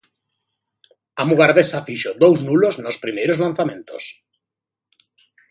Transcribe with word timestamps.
A 1.21 1.23
mugardesa 1.29 1.79
fixo 1.87 2.11
dous 2.23 2.39
nulos 2.47 2.75
nos 2.83 2.97
primeiros 3.03 3.41
lanzamentos. 3.45 4.03